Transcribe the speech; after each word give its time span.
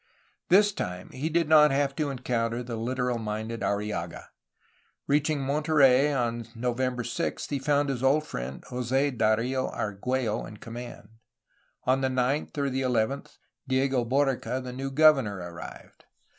This 0.49 0.71
time 0.71 1.11
he 1.11 1.29
did 1.29 1.47
not 1.47 1.69
have 1.69 1.95
to 1.97 2.09
encounter 2.09 2.63
the 2.63 2.75
literal 2.75 3.19
minded 3.19 3.61
Arrillaga. 3.61 4.29
Reaching 5.05 5.41
Monte 5.41 5.71
rey 5.71 6.11
on 6.11 6.47
November 6.55 7.03
6 7.03 7.45
he 7.49 7.59
found 7.59 7.89
his 7.89 8.01
old 8.01 8.25
friend 8.25 8.63
Jos^ 8.63 9.15
Darlo 9.15 9.71
Argtiello 9.71 10.47
in 10.47 10.57
command. 10.57 11.09
On 11.83 12.01
the 12.01 12.07
9th 12.07 12.57
or 12.57 12.71
the 12.71 12.81
11th 12.81 13.37
Diego 13.67 14.03
Borica, 14.03 14.59
the 14.63 14.73
new 14.73 14.89
governor, 14.89 15.37
arrived. 15.37 16.05